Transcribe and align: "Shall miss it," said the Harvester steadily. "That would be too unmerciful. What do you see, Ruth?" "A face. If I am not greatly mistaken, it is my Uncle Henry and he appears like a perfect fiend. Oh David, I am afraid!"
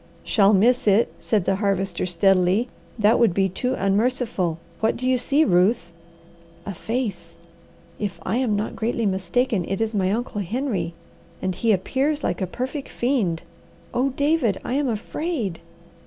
"Shall 0.23 0.51
miss 0.51 0.87
it," 0.87 1.13
said 1.19 1.45
the 1.45 1.57
Harvester 1.57 2.07
steadily. 2.07 2.69
"That 2.97 3.19
would 3.19 3.35
be 3.35 3.47
too 3.47 3.75
unmerciful. 3.75 4.57
What 4.79 4.97
do 4.97 5.05
you 5.07 5.15
see, 5.15 5.45
Ruth?" 5.45 5.91
"A 6.65 6.73
face. 6.73 7.37
If 7.99 8.19
I 8.23 8.37
am 8.37 8.55
not 8.55 8.75
greatly 8.75 9.05
mistaken, 9.05 9.63
it 9.69 9.79
is 9.79 9.93
my 9.93 10.11
Uncle 10.11 10.41
Henry 10.41 10.95
and 11.39 11.53
he 11.53 11.71
appears 11.71 12.23
like 12.23 12.41
a 12.41 12.47
perfect 12.47 12.89
fiend. 12.89 13.43
Oh 13.93 14.09
David, 14.09 14.59
I 14.65 14.73
am 14.73 14.87
afraid!" 14.87 15.59